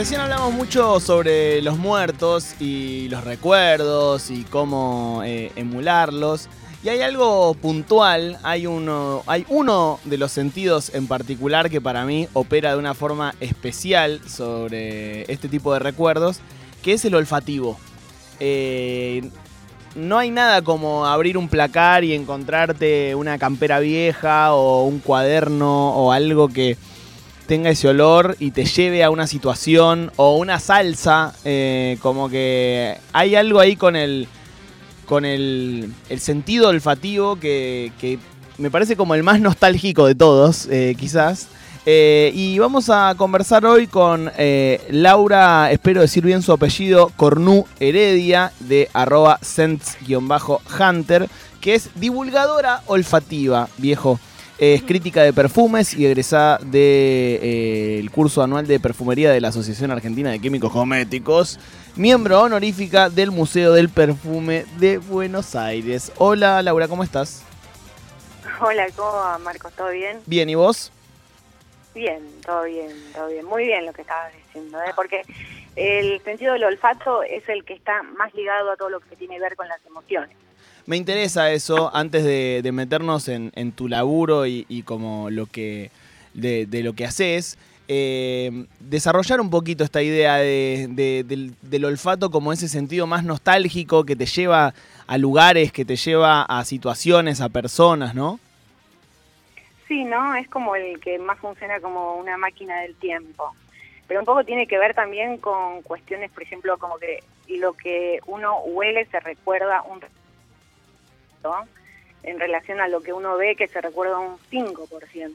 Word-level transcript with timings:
Recién 0.00 0.22
hablamos 0.22 0.54
mucho 0.54 0.98
sobre 0.98 1.60
los 1.60 1.76
muertos 1.76 2.54
y 2.58 3.10
los 3.10 3.22
recuerdos 3.22 4.30
y 4.30 4.44
cómo 4.44 5.20
eh, 5.26 5.52
emularlos. 5.56 6.48
Y 6.82 6.88
hay 6.88 7.02
algo 7.02 7.52
puntual, 7.52 8.38
hay 8.42 8.66
uno, 8.66 9.22
hay 9.26 9.44
uno 9.50 10.00
de 10.06 10.16
los 10.16 10.32
sentidos 10.32 10.90
en 10.94 11.06
particular 11.06 11.68
que 11.68 11.82
para 11.82 12.06
mí 12.06 12.28
opera 12.32 12.72
de 12.72 12.78
una 12.78 12.94
forma 12.94 13.34
especial 13.40 14.22
sobre 14.26 15.30
este 15.30 15.48
tipo 15.50 15.70
de 15.74 15.80
recuerdos, 15.80 16.40
que 16.82 16.94
es 16.94 17.04
el 17.04 17.14
olfativo. 17.14 17.78
Eh, 18.40 19.28
no 19.96 20.16
hay 20.16 20.30
nada 20.30 20.62
como 20.62 21.04
abrir 21.04 21.36
un 21.36 21.50
placar 21.50 22.04
y 22.04 22.14
encontrarte 22.14 23.14
una 23.14 23.36
campera 23.36 23.80
vieja 23.80 24.54
o 24.54 24.84
un 24.84 25.00
cuaderno 25.00 25.90
o 25.90 26.10
algo 26.10 26.48
que 26.48 26.78
tenga 27.50 27.70
ese 27.70 27.88
olor 27.88 28.36
y 28.38 28.52
te 28.52 28.64
lleve 28.64 29.02
a 29.02 29.10
una 29.10 29.26
situación 29.26 30.12
o 30.14 30.36
una 30.36 30.60
salsa, 30.60 31.34
eh, 31.44 31.98
como 32.00 32.28
que 32.28 32.96
hay 33.12 33.34
algo 33.34 33.58
ahí 33.58 33.74
con 33.74 33.96
el, 33.96 34.28
con 35.04 35.24
el, 35.24 35.92
el 36.08 36.20
sentido 36.20 36.68
olfativo 36.68 37.40
que, 37.40 37.90
que, 38.00 38.20
me 38.56 38.70
parece 38.70 38.94
como 38.94 39.16
el 39.16 39.24
más 39.24 39.40
nostálgico 39.40 40.06
de 40.06 40.14
todos, 40.14 40.68
eh, 40.70 40.94
quizás. 40.96 41.48
Eh, 41.86 42.30
y 42.36 42.56
vamos 42.60 42.88
a 42.88 43.14
conversar 43.16 43.66
hoy 43.66 43.88
con 43.88 44.30
Laura, 44.90 45.72
espero 45.72 46.02
decir 46.02 46.24
bien 46.24 46.42
su 46.42 46.52
apellido, 46.52 47.10
Cornú 47.16 47.66
Heredia, 47.80 48.52
de 48.60 48.88
arroba 48.92 49.40
hunter 50.78 51.28
que 51.60 51.74
es 51.74 51.90
divulgadora 51.96 52.82
olfativa, 52.86 53.68
viejo. 53.76 54.20
Es 54.60 54.82
crítica 54.82 55.22
de 55.22 55.32
perfumes 55.32 55.94
y 55.94 56.04
egresada 56.04 56.58
del 56.58 56.70
de, 56.70 58.00
eh, 58.04 58.08
curso 58.12 58.42
anual 58.42 58.66
de 58.66 58.78
perfumería 58.78 59.30
de 59.30 59.40
la 59.40 59.48
Asociación 59.48 59.90
Argentina 59.90 60.30
de 60.30 60.38
Químicos 60.38 60.70
Cosméticos, 60.70 61.58
miembro 61.96 62.42
honorífica 62.42 63.08
del 63.08 63.30
Museo 63.30 63.72
del 63.72 63.88
Perfume 63.88 64.66
de 64.76 64.98
Buenos 64.98 65.56
Aires. 65.56 66.12
Hola 66.18 66.60
Laura, 66.60 66.88
¿cómo 66.88 67.02
estás? 67.02 67.42
Hola, 68.60 68.86
¿cómo 68.94 69.10
va 69.12 69.38
Marcos? 69.38 69.72
¿Todo 69.72 69.92
bien? 69.92 70.18
Bien, 70.26 70.50
¿y 70.50 70.56
vos? 70.56 70.92
Bien, 71.94 72.20
todo 72.44 72.64
bien, 72.64 72.90
todo 73.14 73.28
bien. 73.28 73.46
Muy 73.46 73.64
bien 73.64 73.86
lo 73.86 73.94
que 73.94 74.02
estabas 74.02 74.30
diciendo, 74.44 74.76
¿eh? 74.82 74.92
porque 74.94 75.22
el 75.74 76.20
sentido 76.20 76.52
del 76.52 76.64
olfato 76.64 77.22
es 77.22 77.48
el 77.48 77.64
que 77.64 77.72
está 77.72 78.02
más 78.02 78.34
ligado 78.34 78.72
a 78.72 78.76
todo 78.76 78.90
lo 78.90 79.00
que 79.00 79.16
tiene 79.16 79.36
que 79.36 79.40
ver 79.40 79.56
con 79.56 79.68
las 79.68 79.80
emociones. 79.86 80.36
Me 80.90 80.96
interesa 80.96 81.52
eso 81.52 81.94
antes 81.94 82.24
de, 82.24 82.68
meternos 82.72 83.28
en, 83.28 83.70
tu 83.70 83.86
laburo 83.86 84.44
y, 84.44 84.82
como 84.84 85.30
lo 85.30 85.46
que 85.46 85.92
de, 86.34 86.66
lo 86.82 86.94
que 86.94 87.04
haces. 87.04 87.58
Eh, 87.86 88.66
desarrollar 88.80 89.40
un 89.40 89.50
poquito 89.50 89.84
esta 89.84 90.02
idea 90.02 90.38
del, 90.38 91.54
del, 91.62 91.84
olfato 91.84 92.32
como 92.32 92.52
ese 92.52 92.66
sentido 92.66 93.06
más 93.06 93.22
nostálgico 93.22 94.04
que 94.04 94.16
te 94.16 94.26
lleva 94.26 94.74
a 95.06 95.16
lugares, 95.16 95.70
que 95.70 95.84
te 95.84 95.94
lleva 95.94 96.42
a 96.42 96.64
situaciones, 96.64 97.40
a 97.40 97.50
personas, 97.50 98.16
¿no? 98.16 98.40
Sí, 99.86 100.02
¿no? 100.02 100.34
Es 100.34 100.48
como 100.48 100.74
el 100.74 100.98
que 100.98 101.20
más 101.20 101.38
funciona 101.38 101.78
como 101.78 102.16
una 102.16 102.36
máquina 102.36 102.80
del 102.80 102.96
tiempo. 102.96 103.54
Pero 104.08 104.18
un 104.18 104.26
poco 104.26 104.42
tiene 104.42 104.66
que 104.66 104.76
ver 104.76 104.94
también 104.94 105.38
con 105.38 105.82
cuestiones, 105.82 106.32
por 106.32 106.42
ejemplo, 106.42 106.78
como 106.78 106.98
que 106.98 107.22
lo 107.46 107.74
que 107.74 108.18
uno 108.26 108.58
huele 108.62 109.06
se 109.06 109.20
recuerda 109.20 109.82
un 109.82 110.00
en 112.22 112.38
relación 112.38 112.80
a 112.80 112.88
lo 112.88 113.00
que 113.00 113.12
uno 113.12 113.36
ve 113.36 113.56
que 113.56 113.68
se 113.68 113.80
recuerda 113.80 114.18
un 114.18 114.38
5%. 114.50 115.32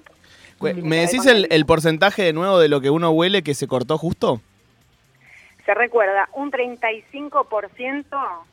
¿Me 0.84 0.98
decís 0.98 1.26
el, 1.26 1.66
porcentaje 1.66 2.24
de 2.24 2.34
nuevo 2.34 2.60
de 2.60 2.70
lo 2.70 2.80
que 2.82 2.90
uno 2.90 3.12
huele 3.12 3.44
que 3.44 3.54
se 3.54 3.68
cortó 3.68 3.98
justo? 3.98 4.42
Se 5.66 5.74
recuerda 5.74 6.30
un 6.34 6.52
35% 6.52 8.44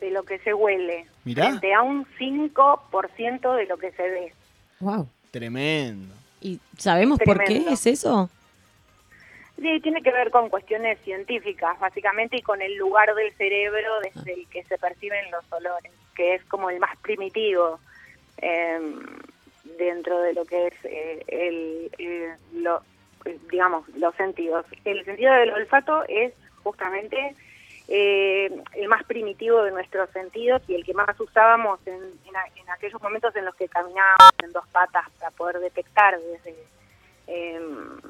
de 0.00 0.10
lo 0.10 0.22
que 0.22 0.38
se 0.40 0.54
huele. 0.54 1.06
Mirá. 1.24 1.48
Frente 1.48 1.74
a 1.74 1.82
un 1.82 2.06
5% 2.18 3.56
de 3.56 3.66
lo 3.66 3.76
que 3.76 3.90
se 3.92 4.02
ve. 4.02 4.32
Wow. 4.80 5.08
Tremendo. 5.30 6.14
¿Y 6.40 6.60
sabemos 6.76 7.18
por 7.24 7.42
qué 7.44 7.64
es 7.68 7.86
eso? 7.86 8.28
Sí, 9.60 9.80
tiene 9.80 10.02
que 10.02 10.12
ver 10.12 10.30
con 10.30 10.48
cuestiones 10.48 10.98
científicas, 11.04 11.78
básicamente, 11.78 12.36
y 12.36 12.42
con 12.42 12.60
el 12.60 12.76
lugar 12.76 13.14
del 13.14 13.32
cerebro 13.34 14.00
desde 14.02 14.34
el 14.34 14.46
que 14.48 14.64
se 14.64 14.76
perciben 14.76 15.30
los 15.30 15.44
olores 15.52 15.92
que 16.14 16.34
es 16.34 16.44
como 16.44 16.70
el 16.70 16.80
más 16.80 16.96
primitivo 16.98 17.80
em, 18.38 19.00
dentro 19.78 20.20
de 20.20 20.34
lo 20.34 20.44
que 20.44 20.68
es 20.68 20.74
eh, 20.84 21.24
el, 21.98 22.62
lo, 22.62 22.82
digamos, 23.50 23.88
los 23.96 24.14
sentidos. 24.16 24.66
El 24.84 25.04
sentido 25.04 25.32
del 25.34 25.50
olfato 25.50 26.04
es 26.08 26.32
justamente 26.62 27.34
eh, 27.88 28.50
el 28.74 28.88
más 28.88 29.04
primitivo 29.04 29.62
de 29.62 29.72
nuestros 29.72 30.10
sentidos 30.10 30.62
y 30.68 30.74
el 30.74 30.84
que 30.84 30.94
más 30.94 31.18
usábamos 31.18 31.80
en, 31.86 31.94
en, 31.94 32.70
aquellos 32.70 33.02
momentos 33.02 33.34
en 33.36 33.44
los 33.44 33.54
que 33.54 33.68
caminábamos 33.68 34.30
en 34.42 34.52
dos 34.52 34.66
patas 34.68 35.08
para 35.18 35.30
poder 35.32 35.58
detectar 35.60 36.18
desde 36.18 36.56
em, 37.26 38.00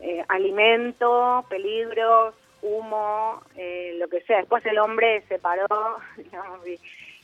eh, 0.00 0.24
alimento, 0.28 1.44
peligros, 1.48 2.34
humo, 2.62 3.42
lo 3.98 4.08
que 4.08 4.22
sea. 4.22 4.38
Después 4.38 4.64
el 4.66 4.78
hombre 4.78 5.22
se 5.28 5.38
paró, 5.38 5.66
digamos, 6.16 6.60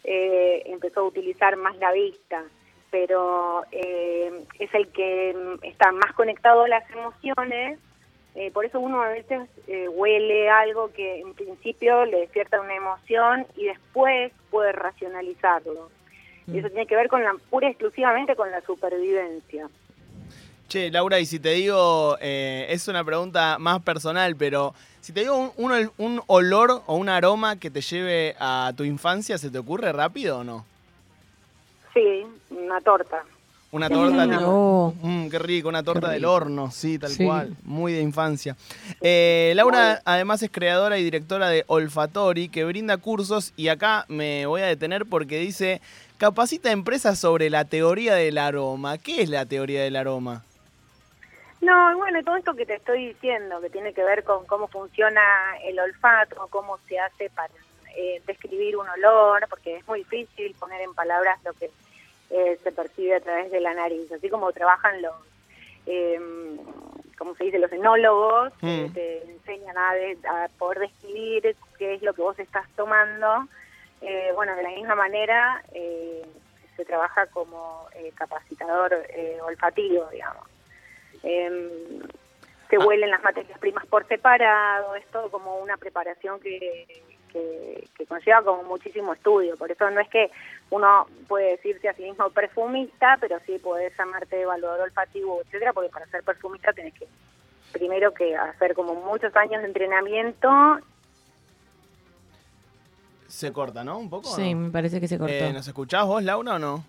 eh, 0.05 0.63
empezó 0.67 1.01
a 1.01 1.05
utilizar 1.05 1.57
más 1.57 1.77
la 1.79 1.93
vista, 1.93 2.45
pero 2.91 3.65
eh, 3.71 4.33
es 4.59 4.75
el 4.75 4.89
que 4.89 5.35
está 5.63 5.93
más 5.93 6.13
conectado 6.15 6.65
a 6.65 6.69
las 6.69 6.91
emociones, 6.91 7.79
eh, 8.35 8.51
por 8.53 8.65
eso 8.65 8.79
uno 8.79 9.03
a 9.03 9.09
veces 9.09 9.49
huele 9.93 10.49
algo 10.49 10.93
que 10.93 11.21
en 11.21 11.35
principio 11.35 12.05
le 12.05 12.21
despierta 12.21 12.61
una 12.61 12.77
emoción 12.77 13.47
y 13.57 13.67
después 13.67 14.33
puede 14.51 14.73
racionalizarlo. 14.73 15.91
Y 16.47 16.59
eso 16.59 16.69
mm. 16.69 16.71
tiene 16.71 16.87
que 16.87 16.97
ver 16.97 17.09
con 17.09 17.23
la 17.23 17.35
pura 17.51 17.69
exclusivamente 17.69 18.37
con 18.37 18.51
la 18.51 18.61
supervivencia. 18.63 19.69
Che, 20.71 20.89
Laura, 20.89 21.19
y 21.19 21.27
si 21.27 21.41
te 21.41 21.51
digo, 21.51 22.17
eh, 22.21 22.67
es 22.69 22.87
una 22.87 23.03
pregunta 23.03 23.57
más 23.59 23.83
personal, 23.83 24.37
pero 24.37 24.73
si 25.01 25.13
te 25.13 25.23
digo 25.23 25.53
un, 25.57 25.91
un, 25.99 26.23
olor 26.29 26.85
o 26.87 26.95
un 26.95 27.09
aroma 27.09 27.57
que 27.57 27.73
te 27.73 27.81
lleve 27.81 28.37
a 28.39 28.73
tu 28.77 28.85
infancia, 28.85 29.37
¿se 29.37 29.51
te 29.51 29.59
ocurre 29.59 29.91
rápido 29.91 30.39
o 30.39 30.45
no? 30.45 30.65
Sí, 31.93 32.25
una 32.51 32.81
torta. 32.83 33.25
Una 33.73 33.89
torta, 33.89 34.31
tipo, 34.31 34.95
mm, 35.03 35.29
qué 35.29 35.41
rico, 35.41 35.69
una 35.69 35.83
torta 35.83 36.09
del 36.11 36.25
horno, 36.25 36.71
sí, 36.71 37.01
tal 37.01 37.17
cual, 37.17 37.57
muy 37.65 37.93
de 37.93 38.03
infancia. 38.03 38.57
Eh, 39.01 39.53
Laura 39.57 40.01
además 40.05 40.41
es 40.45 40.51
creadora 40.53 40.99
y 40.99 41.03
directora 41.03 41.49
de 41.49 41.65
Olfatori, 41.67 42.49
que 42.49 42.65
brinda 42.65 42.97
cursos 42.97 43.53
y 43.57 43.69
acá 43.69 44.05
me 44.07 44.47
voy 44.47 44.61
a 44.61 44.67
detener 44.67 45.05
porque 45.07 45.41
dice, 45.41 45.81
capacita 46.17 46.71
empresas 46.71 47.19
sobre 47.19 47.51
la 47.51 47.65
teoría 47.65 48.15
del 48.15 48.39
aroma. 48.39 48.99
¿Qué 48.99 49.23
es 49.23 49.29
la 49.29 49.47
teoría 49.47 49.83
del 49.83 49.97
aroma? 49.97 50.45
No, 51.61 51.97
bueno, 51.99 52.23
todo 52.25 52.37
esto 52.37 52.55
que 52.55 52.65
te 52.65 52.77
estoy 52.77 53.09
diciendo, 53.09 53.61
que 53.61 53.69
tiene 53.69 53.93
que 53.93 54.03
ver 54.03 54.25
con 54.25 54.47
cómo 54.47 54.69
funciona 54.69 55.21
el 55.63 55.79
olfato, 55.79 56.49
cómo 56.49 56.79
se 56.89 56.99
hace 56.99 57.29
para 57.31 57.53
eh, 57.97 58.23
describir 58.27 58.77
un 58.77 58.89
olor, 58.89 59.47
porque 59.49 59.77
es 59.77 59.87
muy 59.87 60.01
difícil 60.01 60.55
poner 60.59 60.81
en 60.81 60.95
palabras 60.95 61.39
lo 61.45 61.53
que 61.53 61.71
eh, 62.31 62.59
se 62.63 62.73
percibe 62.73 63.17
a 63.17 63.21
través 63.21 63.51
de 63.51 63.61
la 63.61 63.75
nariz, 63.75 64.11
así 64.11 64.31
como 64.31 64.53
trabajan 64.53 65.03
los, 65.03 65.15
eh, 65.85 66.19
como 67.19 67.35
se 67.35 67.45
dice, 67.45 67.59
los 67.59 67.73
enólogos, 67.73 68.55
que 68.61 68.87
mm. 68.89 68.93
te 68.95 69.31
enseñan 69.31 69.77
a, 69.77 70.45
a, 70.45 70.49
poder 70.59 70.79
describir 70.79 71.55
qué 71.79 71.95
es 71.95 72.03
lo 72.03 72.15
que 72.15 72.23
vos 72.23 72.39
estás 72.39 72.67
tomando. 72.75 73.47
Eh, 74.01 74.31
bueno, 74.35 74.57
de 74.57 74.63
la 74.63 74.71
misma 74.71 74.95
manera 74.95 75.63
se 75.75 76.85
trabaja 76.87 77.27
como 77.27 77.87
capacitador 78.15 78.97
olfativo, 79.45 80.09
digamos 80.11 80.50
eh, 81.23 82.01
se 82.69 82.77
ah. 82.77 82.85
huelen 82.85 83.11
las 83.11 83.23
materias 83.23 83.59
primas 83.59 83.87
por 83.87 84.07
separado, 84.07 84.95
es 84.95 85.07
todo 85.07 85.31
como 85.31 85.59
una 85.59 85.77
preparación 85.77 86.41
que, 86.41 86.87
que, 87.33 88.07
conlleva 88.07 88.43
como 88.43 88.65
muchísimo 88.65 89.13
estudio, 89.13 89.57
por 89.57 89.71
eso 89.71 89.89
no 89.91 90.01
es 90.01 90.09
que 90.09 90.31
uno 90.71 91.07
puede 91.29 91.53
decirse 91.53 91.89
a 91.89 91.95
sí 91.95 92.03
mismo 92.03 92.29
perfumista, 92.31 93.19
pero 93.21 93.39
sí 93.47 93.59
puedes 93.63 93.97
llamarte 93.97 94.41
evaluador 94.41 94.81
olfativo, 94.81 95.41
etcétera, 95.43 95.73
porque 95.73 95.91
para 95.91 96.07
ser 96.07 96.25
perfumista 96.25 96.73
tenés 96.73 96.95
que 96.95 97.07
primero 97.73 98.13
que 98.13 98.37
hacer 98.37 98.75
como 98.75 98.95
muchos 98.95 99.35
años 99.37 99.63
de 99.63 99.69
entrenamiento 99.69 100.81
se 103.31 103.53
corta, 103.53 103.85
¿no? 103.85 103.99
Un 103.99 104.11
poco. 104.11 104.29
Sí, 104.35 104.55
me 104.55 104.71
parece 104.71 105.01
que 105.01 105.07
se 105.07 105.17
cortó. 105.17 105.33
Eh, 105.33 105.53
¿Nos 105.53 105.67
escuchás 105.67 106.05
vos, 106.05 106.23
Laura, 106.23 106.57
o 106.57 106.59
no? 106.59 106.85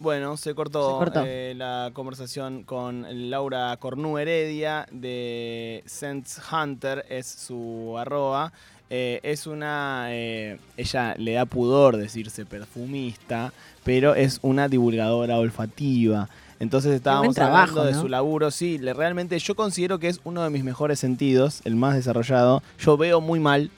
Bueno, 0.00 0.38
se 0.38 0.54
cortó, 0.54 0.98
eh, 1.26 1.52
la 1.54 1.90
conversación 1.92 2.62
con 2.64 3.04
Laura 3.30 3.76
Cornú 3.78 4.16
Heredia 4.16 4.86
de 4.90 5.82
Sense 5.84 6.40
Hunter, 6.50 7.04
es 7.10 7.26
su 7.26 7.96
arroba. 7.98 8.50
Eh, 8.88 9.20
es 9.22 9.46
una. 9.46 10.06
Eh, 10.08 10.58
ella 10.78 11.14
le 11.18 11.34
da 11.34 11.44
pudor 11.44 11.98
decirse 11.98 12.46
perfumista, 12.46 13.52
pero 13.84 14.14
es 14.14 14.38
una 14.42 14.68
divulgadora 14.68 15.38
olfativa. 15.38 16.30
Entonces 16.60 16.92
estábamos 16.94 17.34
trabajo, 17.34 17.58
hablando 17.80 17.84
de 17.84 17.92
¿no? 17.92 18.00
su 18.00 18.08
laburo. 18.08 18.50
Sí, 18.50 18.78
le- 18.78 18.94
realmente 18.94 19.38
yo 19.38 19.54
considero 19.54 19.98
que 19.98 20.08
es 20.08 20.20
uno 20.24 20.42
de 20.42 20.50
mis 20.50 20.64
mejores 20.64 20.98
sentidos, 20.98 21.60
el 21.64 21.76
más 21.76 21.94
desarrollado. 21.94 22.62
Yo 22.78 22.96
veo 22.96 23.20
muy 23.20 23.38
mal. 23.38 23.70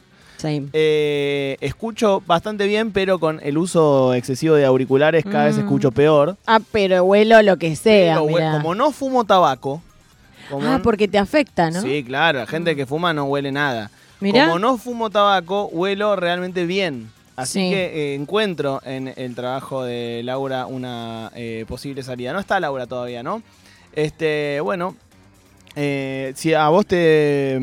Eh, 0.72 1.56
escucho 1.60 2.22
bastante 2.26 2.66
bien, 2.66 2.92
pero 2.92 3.18
con 3.18 3.40
el 3.42 3.58
uso 3.58 4.14
excesivo 4.14 4.54
de 4.54 4.64
auriculares 4.64 5.24
cada 5.24 5.44
vez 5.46 5.56
Mm. 5.56 5.60
escucho 5.60 5.92
peor. 5.92 6.36
Ah, 6.46 6.60
pero 6.72 7.04
huelo 7.04 7.40
lo 7.42 7.56
que 7.56 7.76
sea. 7.76 8.14
Pero, 8.16 8.26
hue- 8.26 8.34
mirá. 8.34 8.52
como 8.52 8.74
no 8.74 8.90
fumo 8.92 9.24
tabaco. 9.24 9.82
como 10.50 10.66
Ah, 10.66 10.80
porque 10.82 11.08
te 11.08 11.16
afecta, 11.18 11.70
¿no? 11.70 11.80
Sí, 11.80 12.04
claro, 12.04 12.40
la 12.40 12.46
gente 12.46 12.76
que 12.76 12.84
fuma 12.84 13.14
no 13.14 13.24
huele 13.24 13.52
nada. 13.52 13.90
Mirá. 14.20 14.46
Como 14.46 14.58
no 14.58 14.76
fumo 14.76 15.08
tabaco, 15.08 15.66
huelo 15.72 16.14
realmente 16.16 16.66
bien. 16.66 17.10
Así 17.36 17.60
Sí. 17.60 17.70
que 17.70 17.84
eh, 17.86 18.14
encuentro 18.14 18.80
en 18.84 19.12
el 19.16 19.34
trabajo 19.34 19.82
de 19.84 20.20
Laura 20.24 20.66
una 20.66 21.30
eh, 21.34 21.64
posible 21.66 22.02
salida. 22.02 22.32
No 22.34 22.40
está 22.40 22.60
Laura 22.60 22.86
todavía, 22.86 23.22
¿no? 23.22 23.42
Este, 23.94 24.60
bueno, 24.60 24.94
eh, 25.74 26.32
si 26.36 26.52
a 26.54 26.68
vos 26.68 26.84
te, 26.86 27.58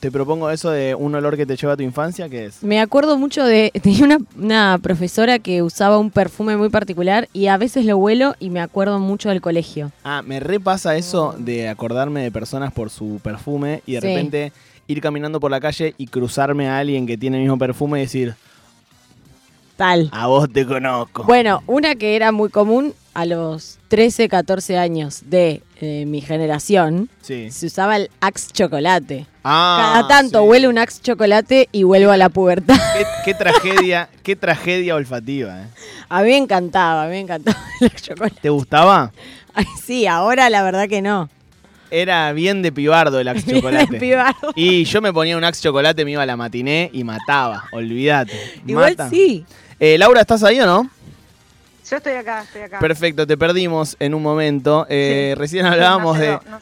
te 0.00 0.10
propongo 0.10 0.50
eso 0.50 0.70
de 0.70 0.94
un 0.94 1.14
olor 1.14 1.36
que 1.36 1.46
te 1.46 1.56
lleva 1.56 1.72
a 1.72 1.76
tu 1.76 1.82
infancia, 1.82 2.28
¿qué 2.28 2.46
es? 2.46 2.62
Me 2.62 2.80
acuerdo 2.80 3.16
mucho 3.16 3.44
de. 3.44 3.70
Tenía 3.82 4.04
una, 4.04 4.18
una 4.36 4.78
profesora 4.82 5.38
que 5.38 5.62
usaba 5.62 5.98
un 5.98 6.10
perfume 6.10 6.56
muy 6.56 6.68
particular 6.68 7.28
y 7.32 7.46
a 7.46 7.56
veces 7.56 7.84
lo 7.86 7.96
huelo 7.96 8.34
y 8.38 8.50
me 8.50 8.60
acuerdo 8.60 8.98
mucho 9.00 9.28
del 9.30 9.40
colegio. 9.40 9.92
Ah, 10.04 10.22
me 10.22 10.40
repasa 10.40 10.96
eso 10.96 11.34
de 11.38 11.68
acordarme 11.68 12.22
de 12.22 12.30
personas 12.30 12.72
por 12.72 12.90
su 12.90 13.20
perfume 13.22 13.82
y 13.86 13.94
de 13.94 14.00
Sí. 14.02 14.06
repente 14.08 14.52
ir 14.86 15.00
caminando 15.00 15.40
por 15.40 15.50
la 15.50 15.60
calle 15.60 15.94
y 15.96 16.06
cruzarme 16.08 16.68
a 16.68 16.78
alguien 16.78 17.06
que 17.06 17.16
tiene 17.16 17.38
el 17.38 17.42
mismo 17.44 17.56
perfume 17.58 17.98
y 17.98 18.02
decir, 18.02 18.34
Tal. 19.76 20.08
a 20.12 20.26
vos 20.26 20.52
te 20.52 20.66
conozco. 20.66 21.24
Bueno, 21.24 21.62
una 21.66 21.94
que 21.94 22.14
era 22.14 22.30
muy 22.30 22.48
común 22.50 22.92
a 23.14 23.24
los 23.26 23.78
13, 23.88 24.28
14 24.28 24.76
años 24.76 25.22
de 25.26 25.62
eh, 25.80 26.04
mi 26.06 26.20
generación, 26.20 27.08
Sí. 27.22 27.50
se 27.50 27.66
usaba 27.66 27.96
el 27.96 28.10
Axe 28.20 28.48
Chocolate. 28.52 29.26
Ah, 29.44 29.90
Cada 29.94 30.08
tanto 30.08 30.40
sí. 30.42 30.48
huele 30.48 30.68
un 30.68 30.78
Axe 30.78 31.00
Chocolate 31.02 31.68
y 31.72 31.84
vuelvo 31.84 32.10
a 32.10 32.16
la 32.16 32.28
pubertad. 32.28 32.76
Qué, 32.96 33.04
qué 33.24 33.34
tragedia, 33.34 34.08
qué 34.22 34.36
tragedia 34.36 34.94
olfativa. 34.96 35.62
¿eh? 35.62 35.66
A 36.08 36.22
mí 36.22 36.30
me 36.30 36.36
encantaba, 36.38 37.04
a 37.04 37.06
mí 37.06 37.12
me 37.12 37.20
encantaba 37.20 37.58
el 37.80 37.86
Axe 37.86 38.04
Chocolate. 38.10 38.36
¿Te 38.42 38.50
gustaba? 38.50 39.12
Ay, 39.54 39.66
sí, 39.82 40.06
ahora 40.06 40.50
la 40.50 40.62
verdad 40.62 40.88
que 40.88 41.00
no. 41.02 41.28
Era 41.90 42.32
bien 42.32 42.62
de 42.62 42.72
pibardo 42.72 43.20
el 43.20 43.28
Axe 43.28 43.46
de 43.46 43.54
Chocolate. 43.60 43.98
pibardo. 44.00 44.52
Y 44.56 44.84
yo 44.84 45.00
me 45.00 45.12
ponía 45.12 45.36
un 45.36 45.44
Axe 45.44 45.62
Chocolate, 45.62 46.04
me 46.04 46.10
iba 46.12 46.22
a 46.22 46.26
la 46.26 46.36
matiné 46.36 46.90
y 46.92 47.04
mataba. 47.04 47.64
Olvídate. 47.72 48.32
Igual 48.66 48.92
Mata. 48.96 49.10
sí. 49.10 49.44
Eh, 49.78 49.98
Laura, 49.98 50.20
¿estás 50.22 50.42
ahí 50.42 50.58
o 50.60 50.66
no? 50.66 50.88
Yo 51.88 51.96
estoy 51.96 52.12
acá, 52.14 52.42
estoy 52.42 52.62
acá. 52.62 52.78
Perfecto, 52.78 53.26
te 53.26 53.36
perdimos 53.36 53.96
en 54.00 54.14
un 54.14 54.22
momento. 54.22 54.86
Eh, 54.88 55.32
Sí. 55.34 55.34
Recién 55.40 55.66
hablábamos 55.66 56.16
No, 56.16 56.22
de, 56.22 56.30
no- 56.30 56.60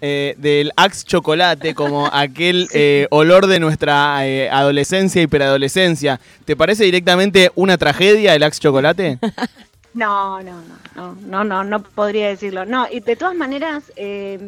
eh, 0.00 0.34
del 0.38 0.72
Axe 0.76 1.04
Chocolate 1.04 1.74
como 1.74 2.06
aquel 2.12 2.68
eh, 2.72 3.06
olor 3.10 3.46
de 3.46 3.60
nuestra 3.60 4.26
eh, 4.26 4.50
adolescencia 4.50 5.22
y 5.22 5.26
preadolescencia. 5.26 6.20
¿Te 6.44 6.56
parece 6.56 6.84
directamente 6.84 7.52
una 7.54 7.78
tragedia 7.78 8.34
el 8.34 8.42
Axe 8.42 8.60
Chocolate? 8.60 9.18
No, 9.92 10.40
no, 10.40 10.52
no, 10.62 10.76
no, 10.94 11.16
no, 11.26 11.42
no, 11.44 11.64
no 11.64 11.82
podría 11.82 12.28
decirlo. 12.28 12.64
No, 12.64 12.86
y 12.88 13.00
de 13.00 13.16
todas 13.16 13.34
maneras, 13.34 13.82
eh, 13.96 14.38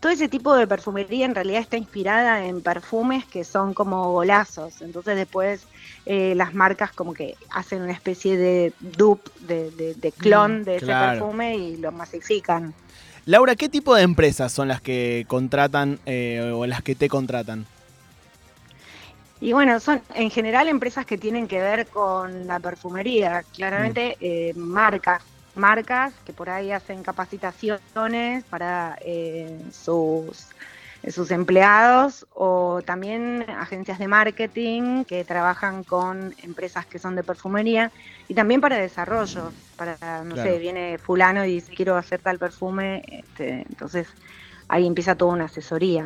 todo 0.00 0.10
ese 0.10 0.28
tipo 0.30 0.56
de 0.56 0.66
perfumería 0.66 1.26
en 1.26 1.34
realidad 1.34 1.60
está 1.60 1.76
inspirada 1.76 2.46
en 2.46 2.62
perfumes 2.62 3.26
que 3.26 3.44
son 3.44 3.74
como 3.74 4.10
golazos. 4.12 4.80
Entonces 4.80 5.16
después 5.16 5.66
eh, 6.10 6.34
las 6.34 6.54
marcas 6.54 6.90
como 6.92 7.12
que 7.12 7.36
hacen 7.50 7.82
una 7.82 7.92
especie 7.92 8.38
de 8.38 8.72
dupe, 8.80 9.30
de, 9.40 9.70
de- 9.72 9.94
de 9.94 10.10
clon 10.12 10.64
de 10.64 10.76
ese 10.76 10.86
perfume 10.86 11.54
y 11.56 11.76
lo 11.76 11.92
masifican. 11.92 12.72
Laura, 13.26 13.54
¿qué 13.56 13.68
tipo 13.68 13.94
de 13.94 14.02
empresas 14.04 14.50
son 14.50 14.68
las 14.68 14.80
que 14.80 15.26
contratan 15.28 15.98
eh, 16.06 16.50
o 16.54 16.64
las 16.66 16.82
que 16.82 16.94
te 16.94 17.10
contratan? 17.10 17.66
Y 19.40 19.52
bueno, 19.52 19.78
son 19.80 20.00
en 20.14 20.30
general 20.30 20.66
empresas 20.66 21.04
que 21.04 21.18
tienen 21.18 21.46
que 21.46 21.60
ver 21.60 21.86
con 21.86 22.46
la 22.46 22.58
perfumería, 22.58 23.44
claramente 23.54 24.16
eh, 24.20 24.52
marcas, 24.56 25.22
marcas 25.54 26.14
que 26.24 26.32
por 26.32 26.48
ahí 26.48 26.72
hacen 26.72 27.02
capacitaciones 27.02 28.44
para 28.44 28.98
eh, 29.02 29.60
sus, 29.72 30.46
sus 31.10 31.30
empleados 31.30 32.26
o 32.34 32.80
también 32.84 33.44
agencias 33.48 33.98
de 33.98 34.08
marketing 34.08 35.04
que 35.04 35.24
trabajan 35.24 35.84
con 35.84 36.34
empresas 36.42 36.86
que 36.86 36.98
son 36.98 37.14
de 37.16 37.22
perfumería 37.22 37.90
y 38.28 38.34
también 38.34 38.60
para 38.60 38.76
desarrollo, 38.76 39.52
para, 39.76 39.96
no 40.24 40.34
Claro. 40.34 40.50
sé, 40.50 40.58
viene 40.58 40.98
fulano 40.98 41.44
y 41.44 41.54
dice 41.54 41.72
quiero 41.74 41.96
hacer 41.96 42.20
tal 42.20 42.38
perfume, 42.38 43.02
este, 43.06 43.64
entonces 43.68 44.08
ahí 44.68 44.86
empieza 44.86 45.14
toda 45.14 45.32
una 45.32 45.44
asesoría. 45.44 46.04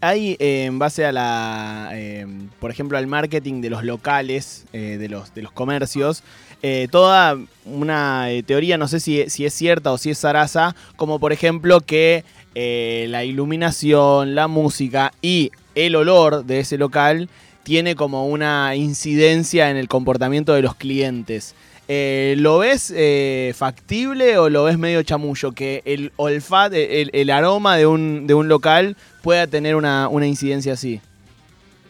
Hay, 0.00 0.36
eh, 0.38 0.66
en 0.66 0.78
base 0.78 1.06
a 1.06 1.12
la, 1.12 1.90
eh, 1.94 2.26
por 2.60 2.70
ejemplo, 2.70 2.98
al 2.98 3.06
marketing 3.06 3.62
de 3.62 3.70
los 3.70 3.82
locales, 3.84 4.66
eh, 4.72 4.98
de, 4.98 5.08
los, 5.08 5.34
de 5.34 5.42
los 5.42 5.50
comercios, 5.52 6.22
eh, 6.62 6.88
toda 6.90 7.38
una 7.64 8.30
eh, 8.30 8.42
teoría, 8.42 8.76
no 8.76 8.86
sé 8.88 9.00
si, 9.00 9.28
si 9.30 9.46
es 9.46 9.54
cierta 9.54 9.92
o 9.92 9.98
si 9.98 10.10
es 10.10 10.18
zaraza, 10.18 10.74
como 10.96 11.18
por 11.18 11.32
ejemplo 11.32 11.80
que 11.80 12.24
eh, 12.54 13.06
la 13.08 13.24
iluminación, 13.24 14.34
la 14.34 14.48
música 14.48 15.12
y 15.22 15.50
el 15.74 15.96
olor 15.96 16.44
de 16.44 16.60
ese 16.60 16.78
local 16.78 17.28
tiene 17.62 17.96
como 17.96 18.26
una 18.26 18.76
incidencia 18.76 19.70
en 19.70 19.76
el 19.76 19.88
comportamiento 19.88 20.52
de 20.54 20.62
los 20.62 20.74
clientes. 20.74 21.54
Eh, 21.88 22.34
¿Lo 22.38 22.58
ves 22.58 22.92
eh, 22.96 23.52
factible 23.56 24.38
o 24.38 24.48
lo 24.48 24.64
ves 24.64 24.78
medio 24.78 25.02
chamullo? 25.02 25.52
Que 25.52 25.82
el 25.84 26.12
olfato, 26.16 26.76
el, 26.76 27.10
el 27.12 27.30
aroma 27.30 27.76
de 27.76 27.86
un, 27.86 28.26
de 28.26 28.34
un 28.34 28.48
local 28.48 28.96
pueda 29.22 29.46
tener 29.46 29.76
una, 29.76 30.08
una 30.08 30.26
incidencia 30.26 30.74
así. 30.74 31.00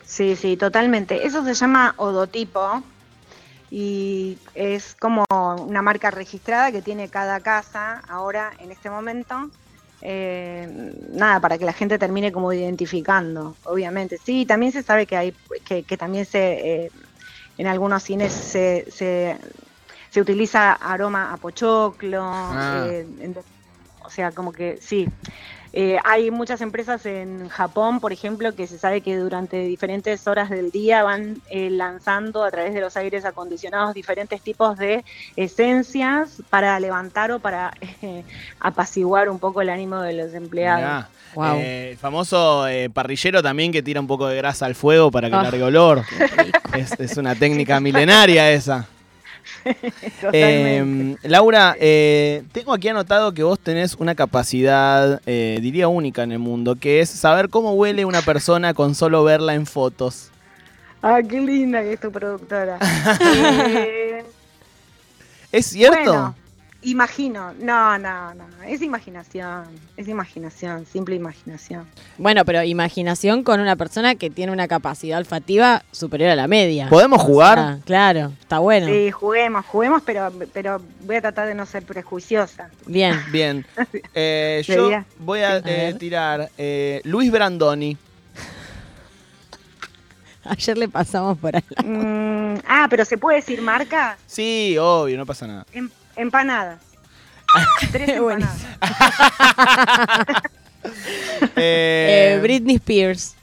Sí, 0.05 0.37
sí, 0.37 0.57
totalmente. 0.57 1.27
Eso 1.27 1.45
se 1.45 1.55
llama 1.55 1.95
odotipo 1.97 2.83
y 3.71 4.39
es 4.55 4.95
como 4.95 5.25
una 5.67 5.83
marca 5.83 6.11
registrada 6.11 6.71
que 6.71 6.83
tiene 6.83 7.09
cada 7.09 7.41
casa 7.41 8.01
ahora 8.09 8.53
en 8.61 8.71
este 8.71 8.91
momento. 8.91 9.51
Eh, 10.07 10.67
nada, 11.11 11.41
para 11.41 11.57
que 11.59 11.65
la 11.65 11.73
gente 11.73 11.99
termine 11.99 12.31
como 12.33 12.53
identificando, 12.53 13.59
obviamente. 13.65 14.19
Sí, 14.19 14.45
también 14.47 14.73
se 14.73 14.83
sabe 14.83 15.07
que 15.07 15.17
hay, 15.17 15.37
que, 15.65 15.85
que 15.87 15.97
también 15.97 16.27
se, 16.27 16.85
eh, 16.87 16.93
en 17.57 17.67
algunos 17.67 18.03
cines 18.03 18.35
se, 18.35 18.85
se, 18.91 19.39
se 20.11 20.21
utiliza 20.21 20.73
aroma 20.75 21.33
a 21.33 21.39
pochoclo, 21.39 22.21
Ah. 22.23 22.81
eh, 22.85 23.01
en- 23.21 23.37
o 24.01 24.11
sea, 24.11 24.35
como 24.35 24.53
que 24.53 24.79
sí. 24.81 25.09
Eh, 25.77 25.99
hay 26.05 26.31
muchas 26.31 26.61
empresas 26.61 27.05
en 27.05 27.49
Japón, 27.49 27.99
por 27.99 28.13
ejemplo, 28.13 28.55
que 28.55 28.69
se 28.69 28.79
sabe 28.79 29.01
que 29.01 29.17
durante 29.17 29.59
diferentes 29.65 30.25
horas 30.29 30.49
del 30.49 30.71
día 30.71 31.03
van 31.03 31.39
eh, 31.51 31.69
lanzando 31.69 32.45
a 32.45 32.51
través 32.53 32.75
de 32.75 32.81
los 32.81 32.97
aires 32.97 33.25
acondicionados 33.25 33.93
diferentes 33.93 34.41
tipos 34.41 34.79
de 34.79 35.05
esencias 35.35 36.43
para 36.49 36.79
levantar 36.79 37.33
o 37.33 37.41
para 37.41 37.73
eh, 38.03 38.23
apaciguar 38.61 39.29
un 39.29 39.41
poco 39.41 39.63
el 39.63 39.69
ánimo 39.71 40.01
de 40.01 40.13
los 40.13 40.33
empleados. 40.35 41.07
Wow. 41.35 41.57
Eh, 41.57 41.91
el 41.91 41.97
famoso 41.99 42.69
eh, 42.69 42.89
parrillero 42.91 43.43
también 43.43 43.73
que 43.73 43.83
tira 43.83 43.99
un 44.01 44.07
poco 44.07 44.29
de 44.29 44.37
grasa 44.37 44.67
al 44.67 44.77
fuego 44.77 45.11
para 45.11 45.29
que 45.29 45.35
Ah. 45.35 45.43
largue 45.43 45.63
olor. 45.65 46.03
Es, 46.75 46.93
es 47.01 47.17
una 47.17 47.35
técnica 47.35 47.81
milenaria 47.81 48.53
esa. 48.53 48.87
Eh, 50.33 51.17
Laura, 51.23 51.77
eh, 51.79 52.43
tengo 52.53 52.73
aquí 52.73 52.89
anotado 52.89 53.33
que 53.33 53.43
vos 53.43 53.59
tenés 53.59 53.95
una 53.95 54.15
capacidad, 54.15 55.21
eh, 55.27 55.59
diría 55.61 55.89
única 55.89 56.23
en 56.23 56.33
el 56.33 56.39
mundo, 56.39 56.77
que 56.77 57.01
es 57.01 57.11
saber 57.11 57.51
cómo 57.51 57.75
huele 57.75 58.05
una 58.05 58.23
persona 58.23 58.75
con 58.75 58.95
solo 58.95 59.23
verla 59.25 59.55
en 59.55 59.67
fotos. 59.67 60.31
Ah, 61.03 61.21
qué 61.23 61.41
linda 61.41 61.83
que 61.83 61.93
es 61.93 62.01
tu 62.01 62.11
productora. 62.11 62.79
Eh, 63.77 64.25
¿Es 65.53 65.67
cierto? 65.67 65.97
Bueno, 65.97 66.35
imagino. 66.85 67.53
No, 67.61 67.99
no, 67.99 68.35
no. 68.35 68.45
Es 68.67 68.83
imaginación. 68.83 69.65
Es 69.97 70.09
imaginación. 70.09 70.87
Simple 70.87 71.17
imaginación. 71.17 71.87
Bueno, 72.19 72.45
pero 72.45 72.63
imaginación 72.63 73.43
con 73.43 73.61
una 73.61 73.77
persona 73.77 74.15
que 74.15 74.31
tiene 74.31 74.53
una 74.53 74.69
capacidad 74.69 75.19
olfativa 75.19 75.83
superior 75.91 76.31
a 76.31 76.37
la 76.37 76.47
media. 76.47 76.89
¿Podemos 76.89 77.21
jugar? 77.23 77.59
Ah, 77.59 77.79
claro, 77.85 78.33
está 78.41 78.59
bueno. 78.59 78.87
Sí, 78.87 79.11
juguemos, 79.11 79.65
juguemos, 79.67 80.03
pero, 80.05 80.33
pero 80.53 80.81
voy 81.01 81.17
a 81.17 81.21
tratar 81.21 81.49
de 81.49 81.55
no 81.55 81.67
ser 81.67 81.85
prejuiciosa. 81.85 82.71
Bien. 82.87 83.19
Bien. 83.33 83.67
Eh, 84.17 84.63
yo 84.67 84.91
voy 85.19 85.41
a 85.41 85.59
eh, 85.59 85.95
tirar 85.99 86.51
eh, 86.57 87.01
Luis 87.05 87.33
Brandoni. 87.33 87.97
Ayer 90.45 90.79
le 90.79 90.89
pasamos 90.89 91.39
por 91.39 91.57
ahí. 91.57 91.65
Mm, 91.85 92.61
ah, 92.67 92.87
pero 92.89 93.05
¿se 93.05 93.19
puede 93.19 93.39
decir 93.39 93.61
marca? 93.61 94.17
Sí, 94.27 94.77
obvio, 94.79 95.17
no 95.17 95.27
pasa 95.27 95.47
nada. 95.47 95.67
Em- 95.73 95.91
empanadas. 96.17 96.81
Tres 97.93 98.09
empanadas. 98.11 98.63
Eh, 101.57 102.37
Eh, 102.37 102.39
Britney 102.43 102.77
Spears. 102.77 103.35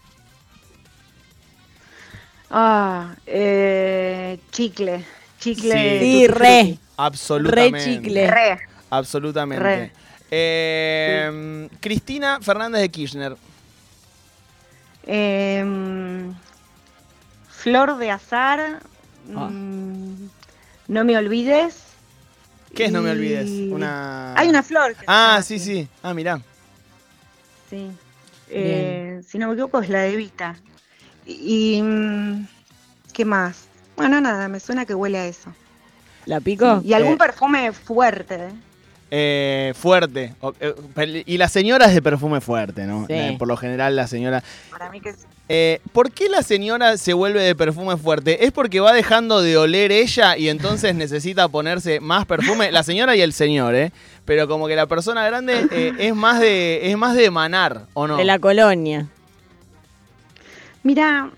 Ah, 2.51 3.15
eh, 3.25 4.39
chicle. 4.51 5.03
Chicle. 5.39 5.99
Sí. 5.99 6.27
Re. 6.27 6.77
absolutamente. 6.97 7.77
Re 7.79 7.95
chicle. 7.95 8.27
Re. 8.29 8.59
Absolutamente. 8.89 9.63
Re. 9.63 9.91
Eh, 10.29 11.67
Cristina 11.79 12.39
Fernández 12.41 12.81
de 12.81 12.89
Kirchner. 12.91 13.35
Em, 15.07 16.33
flor 17.49 17.97
de 17.97 18.11
azar. 18.11 18.81
Ah. 19.35 19.49
mm, 19.49 20.29
no 20.89 21.03
me 21.05 21.17
olvides. 21.17 21.90
¿Qué 22.75 22.85
es 22.85 22.91
No 22.91 23.01
me 23.01 23.11
olvides? 23.11 23.49
Una... 23.71 24.33
Hay 24.35 24.47
una 24.49 24.63
flor. 24.63 24.95
que 24.95 25.05
Ah, 25.07 25.41
sí, 25.43 25.59
sí. 25.59 25.87
Ah, 26.01 26.13
mirá. 26.13 26.39
Sí. 27.69 27.91
Eh, 28.49 29.21
si 29.27 29.37
no 29.37 29.47
me 29.47 29.53
equivoco, 29.53 29.81
es 29.81 29.89
la 29.89 29.99
de 30.01 30.15
Vita. 30.15 30.55
Y. 31.25 31.77
y, 31.77 31.81
mm, 31.81 32.47
¿Qué 33.13 33.25
más? 33.25 33.65
Bueno, 33.95 34.19
nada, 34.21 34.47
me 34.47 34.59
suena 34.59 34.85
que 34.85 34.93
huele 34.95 35.17
a 35.19 35.25
eso. 35.27 35.53
¿La 36.25 36.39
pico? 36.39 36.81
Y 36.83 36.93
algún 36.93 37.13
Eh. 37.13 37.17
perfume 37.17 37.71
fuerte. 37.73 38.35
¿eh? 38.35 38.49
Eh, 39.13 39.73
fuerte. 39.75 40.33
Eh, 40.61 41.23
Y 41.25 41.37
la 41.37 41.49
señora 41.49 41.85
es 41.85 41.93
de 41.93 42.01
perfume 42.01 42.39
fuerte, 42.41 42.85
¿no? 42.85 43.05
Sí. 43.07 43.13
Eh, 43.13 43.35
por 43.37 43.47
lo 43.47 43.57
general 43.57 43.95
la 43.95 44.07
señora... 44.07 44.41
Para 44.71 44.89
mí 44.89 45.01
que 45.01 45.11
sí. 45.13 45.25
Eh, 45.53 45.81
¿Por 45.91 46.13
qué 46.13 46.29
la 46.29 46.43
señora 46.43 46.95
se 46.95 47.11
vuelve 47.11 47.43
de 47.43 47.55
perfume 47.55 47.97
fuerte? 47.97 48.45
¿Es 48.45 48.53
porque 48.53 48.79
va 48.79 48.93
dejando 48.93 49.41
de 49.41 49.57
oler 49.57 49.91
ella 49.91 50.37
y 50.37 50.47
entonces 50.47 50.95
necesita 50.95 51.49
ponerse 51.49 51.99
más 51.99 52.25
perfume? 52.25 52.71
La 52.71 52.83
señora 52.83 53.17
y 53.17 53.21
el 53.21 53.33
señor, 53.33 53.75
¿eh? 53.75 53.91
Pero 54.23 54.47
como 54.47 54.67
que 54.69 54.77
la 54.77 54.85
persona 54.85 55.25
grande 55.25 55.67
eh, 55.71 55.91
es 55.99 56.15
más 56.15 56.39
de 56.39 56.89
es 56.89 56.97
más 56.97 57.15
de 57.17 57.25
emanar, 57.25 57.87
¿o 57.93 58.07
no? 58.07 58.15
De 58.15 58.23
la 58.23 58.39
colonia. 58.39 59.09
Mira, 60.83 61.29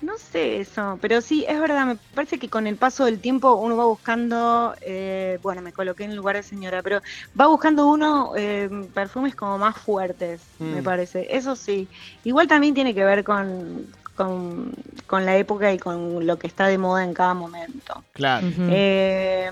no 0.00 0.12
sé 0.16 0.60
eso, 0.60 0.98
pero 1.02 1.20
sí, 1.20 1.44
es 1.48 1.58
verdad, 1.60 1.86
me 1.86 1.96
parece 2.14 2.38
que 2.38 2.48
con 2.48 2.66
el 2.66 2.78
paso 2.78 3.04
del 3.04 3.20
tiempo 3.20 3.54
uno 3.56 3.76
va 3.76 3.86
buscando, 3.86 4.74
eh, 4.80 5.38
bueno, 5.42 5.60
me 5.62 5.72
coloqué 5.72 6.04
en 6.04 6.14
lugar 6.16 6.36
de 6.36 6.42
señora, 6.44 6.82
pero 6.82 7.00
va 7.38 7.46
buscando 7.48 7.88
uno 7.88 8.32
eh, 8.36 8.68
perfumes 8.94 9.34
como 9.34 9.58
más 9.58 9.76
fuertes, 9.78 10.54
me 10.58 10.82
Mm. 10.82 10.84
parece. 10.84 11.26
Eso 11.36 11.56
sí, 11.56 11.90
igual 12.22 12.46
también 12.46 12.74
tiene 12.74 12.94
que 12.94 13.04
ver 13.04 13.24
con, 13.24 13.90
con, 14.14 14.72
con 15.06 15.24
la 15.26 15.36
época 15.36 15.72
y 15.72 15.78
con 15.78 16.24
lo 16.26 16.38
que 16.38 16.46
está 16.46 16.66
de 16.68 16.78
moda 16.78 17.02
en 17.04 17.14
cada 17.14 17.34
momento. 17.34 18.06
Claro. 18.12 18.46
Eh, 18.68 19.50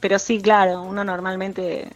pero 0.00 0.18
sí, 0.18 0.40
claro, 0.40 0.82
uno 0.82 1.04
normalmente... 1.04 1.90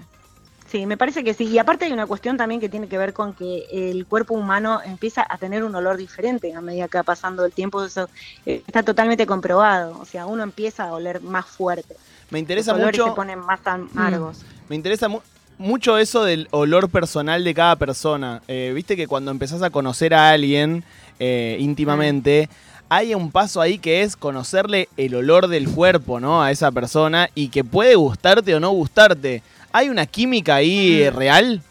Sí, 0.77 0.85
me 0.85 0.99
parece 0.99 1.25
que 1.25 1.33
sí. 1.33 1.45
Y 1.45 1.59
aparte 1.59 1.87
hay 1.87 1.93
una 1.93 2.07
cuestión 2.07 2.37
también 2.37 2.61
que 2.61 2.69
tiene 2.69 2.87
que 2.87 2.99
ver 2.99 3.15
con 3.15 3.33
que 3.33 3.65
el 3.73 4.05
cuerpo 4.05 4.35
humano 4.35 4.83
empieza 4.85 5.27
a 5.27 5.39
tener 5.39 5.65
un 5.65 5.75
olor 5.75 5.97
diferente 5.97 6.53
a 6.53 6.61
medida 6.61 6.87
que 6.87 6.99
va 6.99 7.03
pasando 7.03 7.47
el 7.47 7.53
tiempo. 7.53 7.83
Eso 7.83 8.11
eh, 8.45 8.63
está 8.67 8.83
totalmente 8.83 9.25
comprobado. 9.25 9.99
O 9.99 10.05
sea, 10.05 10.27
uno 10.27 10.43
empieza 10.43 10.85
a 10.85 10.93
oler 10.93 11.23
más 11.23 11.47
fuerte. 11.47 11.97
Me 12.29 12.41
interesa 12.41 12.75
mucho 12.75 13.07
se 13.07 13.11
ponen 13.13 13.39
más 13.39 13.61
amargos. 13.67 14.41
Me 14.69 14.77
interesa 14.77 15.09
mu- 15.09 15.21
mucho 15.57 15.97
eso 15.97 16.25
del 16.25 16.47
olor 16.51 16.91
personal 16.91 17.43
de 17.43 17.55
cada 17.55 17.77
persona. 17.77 18.43
Eh, 18.47 18.73
Viste 18.75 18.95
que 18.97 19.07
cuando 19.07 19.31
empezás 19.31 19.63
a 19.63 19.71
conocer 19.71 20.13
a 20.13 20.29
alguien 20.29 20.85
eh, 21.19 21.57
íntimamente, 21.59 22.51
hay 22.91 23.15
un 23.15 23.31
paso 23.33 23.63
ahí 23.63 23.79
que 23.79 24.03
es 24.03 24.15
conocerle 24.15 24.91
el 24.99 25.15
olor 25.15 25.49
del 25.49 25.71
cuerpo, 25.71 26.21
¿no? 26.21 26.43
A 26.43 26.51
esa 26.51 26.71
persona 26.71 27.31
y 27.35 27.49
que 27.49 27.65
puede 27.65 27.95
gustarte 27.95 28.55
o 28.55 28.61
no 28.61 28.71
gustarte. 28.73 29.43
¿Hay 29.73 29.89
una 29.89 30.07
química 30.07 30.57
ahí 30.57 31.09
real? 31.11 31.63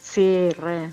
Sí, 0.00 0.50
re. 0.50 0.90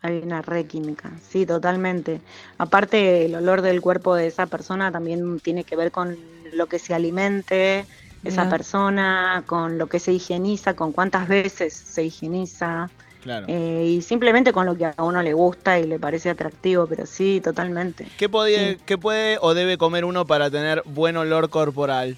Hay 0.00 0.20
una 0.24 0.42
re 0.42 0.64
química, 0.64 1.10
sí, 1.28 1.44
totalmente. 1.44 2.20
Aparte, 2.56 3.26
el 3.26 3.34
olor 3.34 3.62
del 3.62 3.80
cuerpo 3.80 4.14
de 4.14 4.28
esa 4.28 4.46
persona 4.46 4.92
también 4.92 5.40
tiene 5.40 5.64
que 5.64 5.76
ver 5.76 5.90
con 5.90 6.16
lo 6.52 6.66
que 6.66 6.78
se 6.78 6.94
alimente 6.94 7.84
esa 8.24 8.48
persona, 8.48 9.44
con 9.46 9.78
lo 9.78 9.86
que 9.86 9.98
se 9.98 10.12
higieniza, 10.12 10.74
con 10.74 10.92
cuántas 10.92 11.28
veces 11.28 11.72
se 11.72 12.04
higieniza, 12.04 12.90
Claro. 13.22 13.46
eh, 13.48 13.84
y 13.96 14.02
simplemente 14.02 14.52
con 14.52 14.66
lo 14.66 14.76
que 14.76 14.86
a 14.86 14.94
uno 14.98 15.22
le 15.22 15.32
gusta 15.32 15.78
y 15.78 15.86
le 15.86 15.98
parece 15.98 16.30
atractivo, 16.30 16.86
pero 16.86 17.06
sí, 17.06 17.40
totalmente. 17.42 18.06
¿Qué, 18.16 18.28
sí. 18.28 18.82
¿Qué 18.86 18.98
puede 18.98 19.38
o 19.40 19.54
debe 19.54 19.78
comer 19.78 20.04
uno 20.04 20.26
para 20.26 20.50
tener 20.50 20.82
buen 20.84 21.16
olor 21.16 21.48
corporal? 21.50 22.16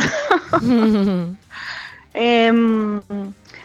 Em, 2.16 3.00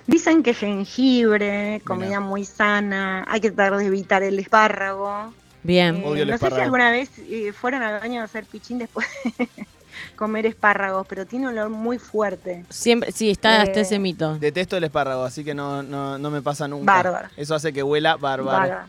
dicen 0.08 0.42
que 0.42 0.56
jengibre, 0.56 1.82
comida 1.86 2.20
muy 2.20 2.46
sana, 2.46 3.24
hay 3.30 3.42
que 3.42 3.52
tratar 3.52 3.78
de 3.78 3.86
evitar 3.86 4.24
el 4.24 4.40
espárrago. 4.40 5.34
Bien. 5.62 5.98
Eh, 5.98 6.04
Odio 6.06 6.24
el 6.24 6.32
no 6.32 6.38
sé 6.40 6.50
si 6.50 6.60
alguna 6.60 6.90
vez 6.90 7.12
eh, 7.20 7.54
fueron 7.54 7.84
al 7.84 8.00
baño 8.00 8.22
a 8.22 8.24
hacer 8.24 8.46
pichín 8.46 8.80
después 8.80 9.06
de 9.38 9.48
comer 10.16 10.48
espárragos, 10.48 11.06
pero 11.08 11.28
tiene 11.28 11.46
un 11.48 11.52
olor 11.54 11.70
muy 11.70 12.00
fuerte. 12.00 12.66
Siempre, 12.70 13.12
sí, 13.12 13.30
está 13.30 13.62
hasta 13.62 13.80
Eh, 13.80 13.84
ese 13.84 14.00
mito. 14.00 14.40
Detesto 14.40 14.78
el 14.78 14.86
espárrago, 14.86 15.24
así 15.26 15.44
que 15.44 15.54
no, 15.54 15.84
no, 15.84 16.18
no 16.18 16.32
me 16.32 16.42
pasa 16.42 16.68
nunca. 16.68 16.92
Bárbaro. 16.92 17.28
Eso 17.38 17.54
hace 17.54 17.72
que 17.72 17.84
huela 17.84 18.16
bárbaro. 18.16 18.58
Vaga. 18.58 18.88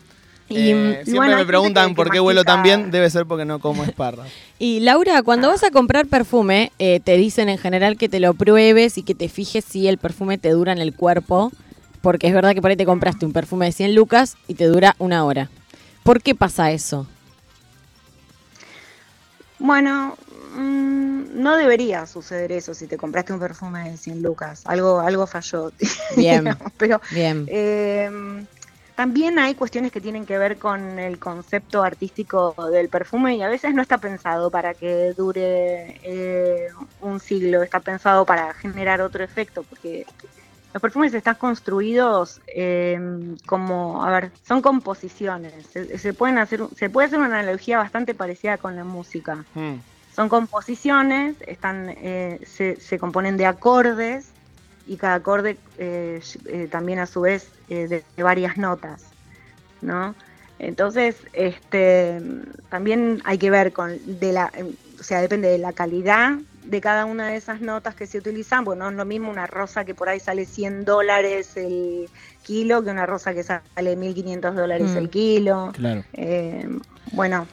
Y, 0.51 0.71
Eh, 0.71 0.75
mm, 0.75 1.05
siempre 1.05 1.15
bueno, 1.15 1.37
me 1.37 1.45
preguntan 1.45 1.95
por 1.95 2.11
qué 2.11 2.19
huelo 2.19 2.43
tan 2.43 2.61
bien, 2.63 2.91
debe 2.91 3.09
ser 3.09 3.25
porque 3.25 3.45
no 3.45 3.59
como 3.59 3.83
espárrago. 3.83 4.29
y 4.59 4.81
Laura, 4.81 5.21
cuando 5.23 5.47
vas 5.47 5.63
a 5.63 5.71
comprar 5.71 6.07
perfume, 6.07 6.71
eh, 6.79 6.99
te 7.03 7.17
dicen 7.17 7.49
en 7.49 7.57
general 7.57 7.97
que 7.97 8.09
te 8.09 8.19
lo 8.19 8.33
pruebes 8.33 8.97
y 8.97 9.03
que 9.03 9.15
te 9.15 9.29
fijes 9.29 9.63
si 9.65 9.87
el 9.87 9.97
perfume 9.97 10.37
te 10.37 10.49
dura 10.49 10.71
en 10.71 10.79
el 10.79 10.93
cuerpo. 10.93 11.51
Porque 12.01 12.27
es 12.27 12.33
verdad 12.33 12.53
que 12.53 12.61
por 12.61 12.71
ahí 12.71 12.77
te 12.77 12.85
compraste 12.85 13.25
un 13.27 13.31
perfume 13.31 13.67
de 13.67 13.71
100 13.73 13.93
lucas 13.93 14.35
y 14.47 14.55
te 14.55 14.65
dura 14.65 14.95
una 14.97 15.23
hora. 15.23 15.49
¿Por 16.03 16.21
qué 16.21 16.33
pasa 16.33 16.71
eso? 16.71 17.05
Bueno, 19.59 20.17
mm, 20.55 21.39
no 21.41 21.55
debería 21.55 22.07
suceder 22.07 22.51
eso 22.51 22.73
si 22.73 22.87
te 22.87 22.97
compraste 22.97 23.33
un 23.33 23.39
perfume 23.39 23.91
de 23.91 23.97
100 23.97 24.23
lucas. 24.23 24.63
Algo, 24.65 24.99
algo 24.99 25.27
falló. 25.27 25.71
Bien. 26.17 26.57
Pero 26.77 26.99
Bien. 27.11 27.45
Eh, 27.47 28.09
también 29.01 29.39
hay 29.39 29.55
cuestiones 29.55 29.91
que 29.91 29.99
tienen 29.99 30.27
que 30.27 30.37
ver 30.37 30.59
con 30.59 30.99
el 30.99 31.17
concepto 31.17 31.81
artístico 31.81 32.53
del 32.71 32.87
perfume 32.87 33.35
y 33.35 33.41
a 33.41 33.47
veces 33.47 33.73
no 33.73 33.81
está 33.81 33.97
pensado 33.97 34.51
para 34.51 34.75
que 34.75 35.13
dure 35.17 35.99
eh, 36.03 36.67
un 37.01 37.19
siglo, 37.19 37.63
está 37.63 37.79
pensado 37.79 38.27
para 38.27 38.53
generar 38.53 39.01
otro 39.01 39.23
efecto, 39.23 39.63
porque 39.67 40.05
los 40.71 40.79
perfumes 40.79 41.15
están 41.15 41.33
construidos 41.33 42.41
eh, 42.45 43.35
como, 43.47 44.05
a 44.05 44.11
ver, 44.11 44.31
son 44.47 44.61
composiciones. 44.61 45.65
Se, 45.73 45.97
se 45.97 46.13
pueden 46.13 46.37
hacer, 46.37 46.61
se 46.75 46.91
puede 46.91 47.07
hacer 47.07 47.17
una 47.17 47.39
analogía 47.39 47.79
bastante 47.79 48.13
parecida 48.13 48.59
con 48.59 48.75
la 48.75 48.83
música. 48.83 49.43
Hmm. 49.55 49.77
Son 50.15 50.29
composiciones, 50.29 51.37
están, 51.47 51.89
eh, 51.89 52.39
se, 52.45 52.79
se 52.79 52.99
componen 52.99 53.35
de 53.35 53.47
acordes 53.47 54.29
y 54.85 54.97
cada 54.97 55.15
acorde 55.15 55.57
eh, 55.77 56.19
eh, 56.47 56.67
también 56.69 56.99
a 56.99 57.05
su 57.05 57.21
vez 57.21 57.51
eh, 57.69 57.87
de, 57.87 58.03
de 58.15 58.23
varias 58.23 58.57
notas, 58.57 59.11
¿no? 59.81 60.15
Entonces, 60.59 61.15
este, 61.33 62.21
también 62.69 63.19
hay 63.25 63.39
que 63.39 63.49
ver 63.49 63.73
con 63.73 64.19
de 64.19 64.31
la, 64.31 64.51
eh, 64.55 64.63
o 64.99 65.03
sea, 65.03 65.19
depende 65.21 65.47
de 65.47 65.57
la 65.57 65.73
calidad 65.73 66.37
de 66.63 66.79
cada 66.79 67.05
una 67.05 67.29
de 67.29 67.35
esas 67.35 67.61
notas 67.61 67.95
que 67.95 68.05
se 68.05 68.19
utilizan, 68.19 68.63
pues 68.63 68.77
no 68.77 68.89
es 68.89 68.95
lo 68.95 69.03
mismo 69.03 69.31
una 69.31 69.47
rosa 69.47 69.83
que 69.83 69.95
por 69.95 70.07
ahí 70.07 70.19
sale 70.19 70.45
100 70.45 70.85
dólares 70.85 71.57
el 71.57 72.07
kilo 72.43 72.83
que 72.83 72.91
una 72.91 73.07
rosa 73.07 73.33
que 73.33 73.41
sale 73.41 73.95
1.500 73.95 74.55
dólares 74.55 74.91
Mm. 74.93 74.97
el 74.97 75.09
kilo. 75.09 75.71
Claro. 75.73 76.03
Bueno, 77.13 77.47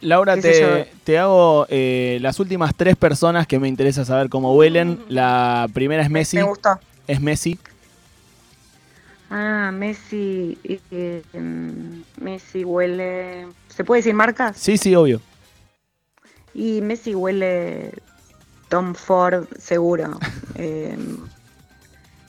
Laura, 0.00 0.36
te, 0.36 0.90
te 1.04 1.18
hago 1.18 1.66
eh, 1.68 2.18
las 2.22 2.40
últimas 2.40 2.74
tres 2.74 2.96
personas 2.96 3.46
que 3.46 3.58
me 3.58 3.68
interesa 3.68 4.04
saber 4.04 4.28
cómo 4.28 4.54
huelen. 4.54 4.98
La 5.08 5.68
primera 5.72 6.02
es 6.02 6.10
Messi. 6.10 6.36
me 6.36 6.42
gustó. 6.44 6.78
Es 7.06 7.20
Messi. 7.20 7.58
Ah, 9.30 9.70
Messi, 9.72 10.58
eh, 10.64 11.22
em, 11.32 12.02
Messi 12.20 12.64
huele, 12.64 13.46
¿se 13.68 13.84
puede 13.84 14.00
decir 14.00 14.14
marcas? 14.14 14.56
Sí, 14.56 14.76
sí, 14.76 14.94
obvio. 14.96 15.20
Y 16.52 16.80
Messi 16.80 17.14
huele 17.14 17.92
Tom 18.68 18.94
Ford 18.94 19.46
seguro. 19.58 20.18
Em, 20.56 21.16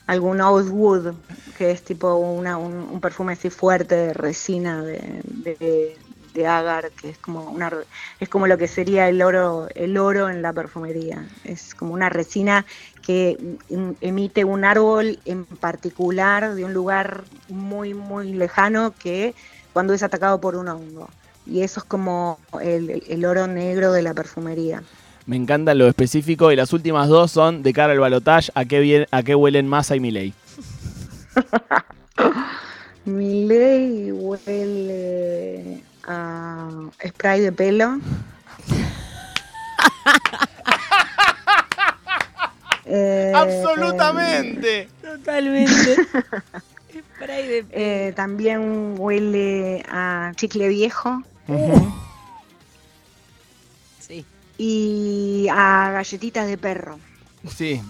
algún 0.07 0.39
Oud 0.41 0.69
Wood, 0.69 1.13
que 1.57 1.71
es 1.71 1.83
tipo 1.83 2.15
una, 2.15 2.57
un, 2.57 2.73
un 2.73 3.01
perfume 3.01 3.33
así 3.33 3.49
fuerte 3.49 3.95
de 3.95 4.13
resina 4.13 4.83
de, 4.83 5.21
de, 5.23 5.97
de 6.33 6.47
agar, 6.47 6.91
que 6.91 7.09
es 7.09 7.17
como 7.17 7.49
una 7.51 7.71
es 8.19 8.29
como 8.29 8.47
lo 8.47 8.57
que 8.57 8.67
sería 8.67 9.09
el 9.09 9.21
oro, 9.21 9.67
el 9.75 9.97
oro 9.97 10.29
en 10.29 10.41
la 10.41 10.53
perfumería. 10.53 11.25
Es 11.43 11.75
como 11.75 11.93
una 11.93 12.09
resina 12.09 12.65
que 13.01 13.37
em- 13.69 13.95
emite 14.01 14.43
un 14.43 14.63
árbol 14.63 15.19
en 15.25 15.45
particular 15.45 16.55
de 16.55 16.65
un 16.65 16.73
lugar 16.73 17.23
muy, 17.49 17.93
muy 17.93 18.33
lejano 18.33 18.93
que 18.97 19.33
cuando 19.73 19.93
es 19.93 20.03
atacado 20.03 20.39
por 20.39 20.55
un 20.55 20.67
hongo. 20.67 21.09
Y 21.45 21.61
eso 21.61 21.79
es 21.79 21.85
como 21.85 22.39
el, 22.61 23.03
el 23.07 23.25
oro 23.25 23.47
negro 23.47 23.91
de 23.91 24.03
la 24.03 24.13
perfumería. 24.13 24.83
Me 25.25 25.35
encanta 25.35 25.73
lo 25.73 25.87
específico. 25.87 26.51
Y 26.51 26.55
las 26.55 26.73
últimas 26.73 27.07
dos 27.07 27.31
son 27.31 27.63
de 27.63 27.73
cara 27.73 27.93
al 27.93 27.99
balotage. 27.99 28.51
¿A 28.55 28.65
qué, 28.65 28.79
bien, 28.79 29.07
a 29.11 29.23
qué 29.23 29.35
huelen 29.35 29.67
Massa 29.67 29.95
y 29.95 29.99
Milei? 29.99 30.33
Mi 33.05 33.45
ley 33.47 34.11
huele 34.11 35.81
a 36.07 36.69
spray 37.07 37.41
de 37.41 37.51
pelo. 37.51 37.97
Eh, 42.85 43.31
¡Absolutamente! 43.33 44.89
Totalmente. 45.01 45.95
Spray 47.15 47.47
de 47.47 47.65
eh, 47.71 48.13
también 48.15 48.95
huele 48.97 49.83
a 49.89 50.31
chicle 50.35 50.67
viejo 50.67 51.21
Sí. 53.99 54.25
y 54.57 55.47
a 55.49 55.91
galletitas 55.91 56.47
de 56.47 56.57
perro. 56.57 56.99
Sí, 57.55 57.81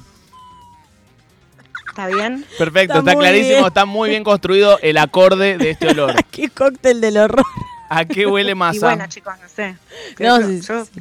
¿Está 1.90 2.08
bien? 2.08 2.46
perfecto, 2.58 3.00
Está 3.00 3.16
clarísimo, 3.16 3.56
bien. 3.56 3.66
está 3.68 3.86
muy 3.86 4.10
bien 4.10 4.24
construido 4.24 4.78
el 4.82 4.98
acorde 4.98 5.58
de 5.58 5.72
este 5.72 5.88
olor. 5.90 6.14
Qué 6.32 6.50
cóctel 6.50 7.02
del 7.02 7.18
horror. 7.18 7.46
¿A 7.94 8.06
qué 8.06 8.26
huele 8.26 8.52
Y 8.52 8.56
masa? 8.56 8.88
bueno, 8.88 9.06
chicos, 9.08 9.34
no 9.42 9.50
sé. 9.50 9.76
No, 10.18 10.38
sí, 10.48 10.62
yo 10.62 10.86
sí. 10.86 10.92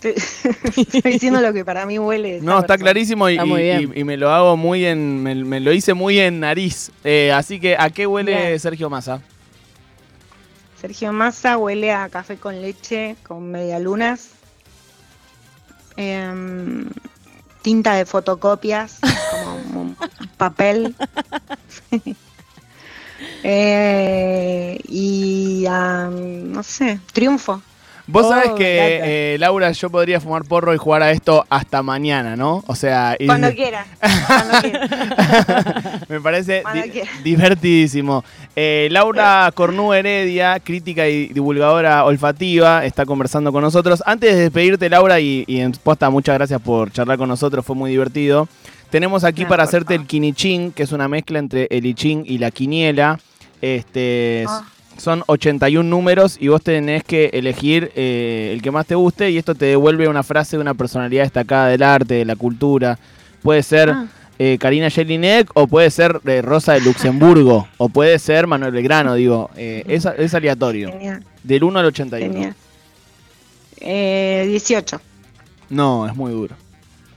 estoy, 0.02 1.00
diciendo 1.12 1.40
lo 1.40 1.52
que 1.52 1.64
para 1.64 1.84
mí 1.84 1.98
huele. 1.98 2.38
No, 2.40 2.52
está 2.60 2.68
persona. 2.74 2.84
clarísimo 2.84 3.28
y, 3.28 3.32
Está 3.32 3.44
muy 3.44 3.60
y- 3.60 3.64
bien. 3.64 3.92
y- 3.96 4.00
y 4.00 4.04
me 4.04 4.16
lo 4.16 4.30
hago 4.30 4.56
muy 4.56 4.84
en. 4.84 5.20
Me, 5.22 5.34
me 5.34 5.58
lo 5.58 5.72
hice 5.72 5.94
muy 5.94 6.20
en 6.20 6.38
nariz. 6.38 6.92
Eh, 7.02 7.32
así 7.32 7.58
que, 7.58 7.76
¿a 7.76 7.90
qué 7.90 8.06
huele 8.06 8.34
Bien. 8.36 8.60
Sergio 8.60 8.88
Massa? 8.88 9.20
Sergio 10.80 11.12
Massa 11.12 11.58
huele 11.58 11.90
a 11.92 12.08
café 12.08 12.36
con 12.36 12.62
leche 12.62 13.16
con 13.26 13.50
medialunas. 13.50 14.28
Em, 15.96 16.88
tinta 17.62 17.94
de 17.94 18.06
fotocopias, 18.06 18.98
como 19.32 19.80
un 19.82 19.96
papel. 20.36 20.94
Eh, 23.42 24.78
y 24.88 25.64
a, 25.68 26.08
no 26.12 26.62
sé, 26.62 26.98
triunfo. 27.12 27.62
Vos 28.10 28.24
Oh, 28.24 28.30
sabés 28.30 28.52
que, 28.52 29.34
eh, 29.34 29.36
Laura, 29.38 29.70
yo 29.72 29.90
podría 29.90 30.18
fumar 30.18 30.42
porro 30.44 30.74
y 30.74 30.78
jugar 30.78 31.02
a 31.02 31.10
esto 31.10 31.44
hasta 31.50 31.82
mañana, 31.82 32.36
¿no? 32.36 32.64
O 32.66 32.74
sea, 32.74 33.14
y- 33.18 33.26
Cuando 33.26 33.52
quiera. 33.54 33.84
Cuando 34.26 34.60
quiera. 34.62 34.86
me 36.08 36.18
parece 36.18 36.62
Cuando 36.62 36.84
di- 36.84 36.90
quiera. 36.90 37.10
divertidísimo. 37.22 38.24
Eh, 38.56 38.88
Laura 38.90 39.50
Cornú 39.54 39.92
Heredia, 39.92 40.58
crítica 40.58 41.06
y 41.06 41.26
divulgadora 41.28 42.02
olfativa, 42.06 42.82
está 42.86 43.04
conversando 43.04 43.52
con 43.52 43.60
nosotros. 43.62 44.02
Antes 44.06 44.34
de 44.34 44.40
despedirte, 44.40 44.88
Laura, 44.88 45.20
y, 45.20 45.44
y 45.46 45.60
en 45.60 45.72
posta, 45.72 46.08
muchas 46.08 46.34
gracias 46.36 46.62
por 46.62 46.90
charlar 46.90 47.18
con 47.18 47.28
nosotros, 47.28 47.62
fue 47.66 47.76
muy 47.76 47.90
divertido. 47.90 48.48
Tenemos 48.88 49.22
aquí 49.22 49.42
No, 49.42 49.48
para 49.50 49.64
hacerte 49.64 49.94
el 49.94 50.06
quinichín, 50.06 50.72
que 50.72 50.82
es 50.84 50.92
una 50.92 51.08
mezcla 51.08 51.38
entre 51.38 51.66
el 51.70 51.84
ichín 51.84 52.22
y 52.26 52.38
la 52.38 52.50
quiniela. 52.50 53.20
Este, 53.62 54.44
Ah. 54.48 54.64
Son 54.96 55.22
81 55.28 55.88
números 55.88 56.36
y 56.40 56.48
vos 56.48 56.60
tenés 56.60 57.04
que 57.04 57.26
elegir 57.32 57.92
eh, 57.94 58.50
el 58.52 58.60
que 58.62 58.72
más 58.72 58.84
te 58.84 58.96
guste 58.96 59.30
y 59.30 59.38
esto 59.38 59.54
te 59.54 59.66
devuelve 59.66 60.08
una 60.08 60.24
frase 60.24 60.56
de 60.56 60.60
una 60.60 60.74
personalidad 60.74 61.22
destacada 61.22 61.68
del 61.68 61.84
arte, 61.84 62.14
de 62.14 62.24
la 62.24 62.34
cultura. 62.34 62.98
Puede 63.42 63.62
ser 63.62 63.90
Ah. 63.90 64.06
eh, 64.40 64.58
Karina 64.58 64.90
Jelinek 64.90 65.50
o 65.54 65.68
puede 65.68 65.90
ser 65.92 66.20
eh, 66.26 66.42
Rosa 66.42 66.72
de 66.72 66.80
Luxemburgo 66.80 67.68
o 67.76 67.88
puede 67.88 68.18
ser 68.18 68.48
Manuel 68.48 68.72
Belgrano, 68.72 69.14
digo. 69.14 69.50
eh, 69.56 69.84
es, 69.86 70.04
es 70.04 70.34
aleatorio. 70.34 70.90
Genial, 70.90 71.24
Del 71.44 71.62
1 71.62 71.78
al 71.78 71.86
81. 71.86 72.32
genial. 72.32 72.54
Eh, 73.80 74.46
18. 74.48 75.00
No, 75.70 76.06
es 76.08 76.16
muy 76.16 76.32
duro. 76.32 76.56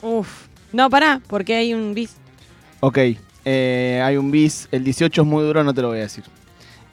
Uf. 0.04 0.46
No, 0.72 0.90
pará, 0.90 1.20
porque 1.28 1.56
hay 1.56 1.74
un 1.74 1.94
bis. 1.96 2.16
Ok, 2.80 2.98
eh, 3.46 4.02
hay 4.04 4.18
un 4.18 4.32
bis. 4.32 4.68
El 4.72 4.84
18 4.84 5.22
es 5.22 5.28
muy 5.28 5.44
duro, 5.44 5.64
no 5.64 5.74
te 5.74 5.82
lo 5.82 5.90
voy 5.90 6.00
a 6.00 6.02
decir. 6.02 6.24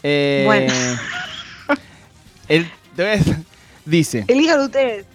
Eh, 0.03 0.43
Bueno. 0.47 0.73
el- 2.49 2.67
dice, 3.85 4.25
Elijan 4.29 4.61
ustedes. 4.61 5.07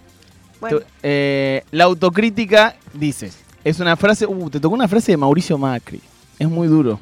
Bueno, 0.60 0.78
tu- 0.78 0.84
eh, 1.02 1.62
la 1.70 1.84
autocrítica 1.84 2.76
dice, 2.92 3.30
es 3.62 3.80
una 3.80 3.96
frase, 3.96 4.26
uh, 4.26 4.50
te 4.50 4.60
tocó 4.60 4.74
una 4.74 4.88
frase 4.88 5.12
de 5.12 5.16
Mauricio 5.16 5.58
Macri. 5.58 6.00
Es 6.38 6.48
muy 6.48 6.68
duro. 6.68 6.98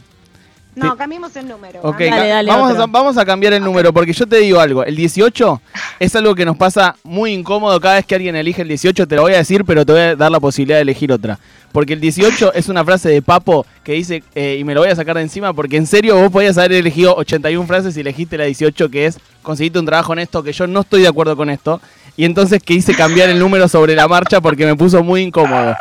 No, 0.75 0.97
cambiemos 0.97 1.35
el 1.37 1.49
número. 1.49 1.81
Ok, 1.83 2.01
Dale, 2.01 2.29
dale, 2.29 2.49
vamos, 2.51 2.71
otro. 2.73 2.83
a, 2.85 2.87
vamos 2.87 3.19
a 3.19 3.25
cambiar 3.27 3.53
el 3.53 3.63
número, 3.63 3.93
porque 3.93 4.13
yo 4.13 4.27
te 4.27 4.39
digo 4.39 4.59
algo, 4.59 4.85
el 4.85 4.97
18 4.97 5.61
es 6.01 6.17
algo 6.17 6.35
que 6.35 6.45
nos 6.45 6.57
pasa 6.57 6.97
muy 7.03 7.33
incómodo 7.33 7.79
cada 7.81 7.97
vez 7.97 8.07
que 8.07 8.15
alguien 8.15 8.37
elige 8.37 8.63
el 8.63 8.69
18, 8.69 9.07
te 9.07 9.17
lo 9.17 9.23
voy 9.23 9.35
a 9.35 9.39
decir, 9.39 9.65
pero 9.65 9.85
te 9.85 9.93
voy 9.93 10.01
a 10.01 10.17
dar 10.17 10.31
la 10.31 10.41
posibilidad 10.41 10.79
de 10.79 10.83
elegir 10.83 11.13
otra. 11.13 11.39
Porque 11.73 11.93
el 11.93 12.01
18 12.01 12.53
es 12.55 12.69
una 12.69 12.85
frase 12.85 13.09
de 13.09 13.21
Papo 13.23 13.67
que 13.85 13.93
dice, 13.93 14.23
eh, 14.35 14.57
y 14.59 14.65
me 14.65 14.75
lo 14.75 14.81
voy 14.81 14.91
a 14.91 14.97
sacar 14.97 15.17
de 15.17 15.23
encima, 15.23 15.53
porque 15.53 15.77
en 15.77 15.87
serio 15.87 16.17
vos 16.17 16.31
podías 16.31 16.57
haber 16.57 16.73
elegido 16.73 17.15
81 17.17 17.67
frases 17.67 17.97
y 17.97 18.01
elegiste 18.01 18.39
la 18.39 18.45
18, 18.45 18.89
que 18.91 19.07
es, 19.07 19.19
conseguiste 19.43 19.79
un 19.79 19.87
trabajo 19.87 20.13
en 20.15 20.21
esto, 20.21 20.43
que 20.43 20.53
yo 20.53 20.67
no 20.67 20.81
estoy 20.81 21.03
de 21.03 21.09
acuerdo 21.09 21.37
con 21.37 21.51
esto, 21.51 21.81
y 22.17 22.25
entonces 22.25 22.63
que 22.63 22.75
hice 22.75 22.95
cambiar 22.95 23.29
el 23.29 23.39
número 23.39 23.69
sobre 23.69 23.95
la 23.95 24.07
marcha 24.09 24.41
porque 24.41 24.65
me 24.67 24.75
puso 24.77 25.03
muy 25.03 25.23
incómodo. 25.23 25.75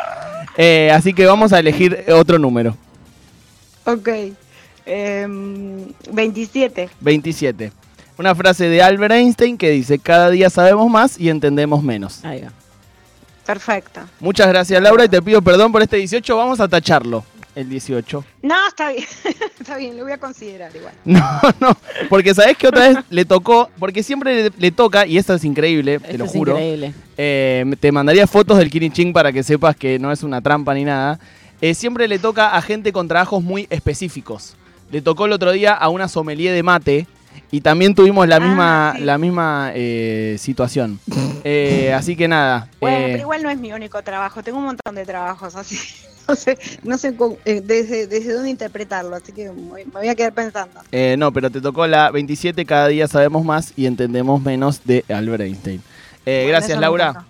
Eh, 0.56 0.90
así 0.92 1.14
que 1.14 1.24
vamos 1.24 1.52
a 1.54 1.58
elegir 1.60 2.04
otro 2.12 2.38
número, 2.38 2.76
Ok. 3.84 4.08
Em, 4.86 5.86
27. 6.10 6.90
27. 7.00 7.72
Una 8.18 8.34
frase 8.34 8.68
de 8.68 8.82
Albert 8.82 9.14
Einstein 9.14 9.56
que 9.56 9.70
dice, 9.70 9.98
cada 9.98 10.30
día 10.30 10.50
sabemos 10.50 10.90
más 10.90 11.18
y 11.18 11.28
entendemos 11.28 11.82
menos. 11.82 12.24
Ahí 12.24 12.42
va. 12.42 12.52
Perfecto. 13.46 14.00
Muchas 14.20 14.48
gracias 14.48 14.80
Laura 14.82 15.04
y 15.04 15.08
te 15.08 15.20
pido 15.20 15.42
perdón 15.42 15.72
por 15.72 15.82
este 15.82 15.96
18, 15.96 16.36
vamos 16.36 16.60
a 16.60 16.68
tacharlo, 16.68 17.24
el 17.56 17.68
18. 17.68 18.24
No, 18.42 18.68
está 18.68 18.92
bien. 18.92 19.04
está 19.60 19.76
bien, 19.76 19.96
lo 19.96 20.04
voy 20.04 20.12
a 20.12 20.18
considerar 20.18 20.70
igual. 20.76 20.94
No, 21.04 21.20
no, 21.60 21.76
porque 22.08 22.34
sabés 22.34 22.56
que 22.56 22.68
otra 22.68 22.88
vez 22.88 22.98
le 23.10 23.24
tocó, 23.24 23.68
porque 23.80 24.02
siempre 24.04 24.44
le, 24.44 24.52
le 24.56 24.70
toca, 24.70 25.06
y 25.06 25.18
esto 25.18 25.34
es 25.34 25.44
increíble, 25.44 25.98
te 25.98 26.16
lo 26.18 26.26
es 26.26 26.30
juro. 26.30 26.52
increíble. 26.52 26.94
Eh, 27.16 27.64
te 27.80 27.90
mandaría 27.90 28.26
fotos 28.28 28.58
del 28.58 28.70
Kiniching 28.70 29.12
para 29.12 29.32
que 29.32 29.42
sepas 29.42 29.74
que 29.74 29.98
no 29.98 30.12
es 30.12 30.22
una 30.22 30.40
trampa 30.40 30.72
ni 30.74 30.84
nada. 30.84 31.18
Eh, 31.60 31.74
siempre 31.74 32.06
le 32.06 32.18
toca 32.20 32.54
a 32.54 32.62
gente 32.62 32.92
con 32.92 33.08
trabajos 33.08 33.42
muy 33.42 33.66
específicos. 33.70 34.54
Le 34.92 35.02
tocó 35.02 35.26
el 35.26 35.32
otro 35.32 35.50
día 35.50 35.72
a 35.74 35.88
una 35.88 36.06
sommelier 36.06 36.54
de 36.54 36.62
mate 36.62 37.06
y 37.50 37.60
también 37.62 37.94
tuvimos 37.94 38.28
la 38.28 38.36
Ah, 38.36 38.40
misma, 38.40 38.92
sí. 38.96 39.02
la 39.04 39.18
misma 39.18 39.72
eh, 39.74 40.36
situación. 40.38 41.00
Eh, 41.44 41.92
así 41.96 42.14
que 42.14 42.28
nada. 42.28 42.68
Bueno, 42.80 42.98
eh, 42.98 43.08
pero 43.12 43.18
igual 43.22 43.42
no 43.42 43.50
es 43.50 43.58
mi 43.58 43.72
único 43.72 44.00
trabajo. 44.02 44.42
Tengo 44.42 44.58
un 44.58 44.66
montón 44.66 44.94
de 44.94 45.04
trabajos 45.04 45.56
así. 45.56 45.76
No 46.28 46.36
sé, 46.36 46.56
no 46.84 46.96
sé 46.98 47.16
eh, 47.44 47.60
desde, 47.64 48.06
desde 48.06 48.32
dónde 48.32 48.48
interpretarlo, 48.48 49.16
así 49.16 49.32
que 49.32 49.50
me 49.50 49.82
voy- 49.86 50.08
a 50.08 50.14
quedar 50.14 50.32
pensando. 50.32 50.80
eh, 50.92 51.16
no, 51.18 51.32
pero 51.32 51.50
te 51.50 51.60
tocó 51.60 51.84
la 51.88 52.12
27, 52.12 52.64
cada 52.64 52.86
día 52.86 53.08
sabemos 53.08 53.44
más 53.44 53.72
y 53.76 53.86
entendemos 53.86 54.40
menos 54.40 54.82
de 54.84 55.04
Albert 55.08 55.42
Einstein. 55.42 55.82
Eh, 56.24 56.42
Bueno, 56.44 56.48
gracias 56.58 56.78
Laura. 56.78 57.24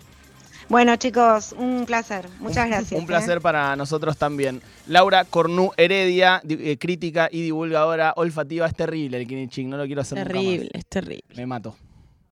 Bueno, 0.72 0.96
chicos, 0.96 1.54
un 1.58 1.84
placer. 1.84 2.26
Muchas 2.40 2.66
gracias. 2.66 2.92
Un 2.98 3.04
¿eh? 3.04 3.06
placer 3.06 3.42
para 3.42 3.76
nosotros 3.76 4.16
también. 4.16 4.62
Laura 4.86 5.26
Cornú 5.26 5.70
Heredia, 5.76 6.40
di- 6.44 6.56
eh, 6.58 6.78
crítica 6.78 7.28
y 7.30 7.42
divulgadora 7.42 8.14
olfativa. 8.16 8.66
Es 8.66 8.74
terrible 8.74 9.18
el 9.20 9.26
Kiniching, 9.26 9.68
no 9.68 9.76
lo 9.76 9.84
quiero 9.84 10.00
hacer 10.00 10.16
nunca 10.16 10.32
más. 10.32 10.42
Terrible, 10.42 10.70
es 10.72 10.86
terrible. 10.86 11.24
Me 11.36 11.44
mato. 11.44 11.76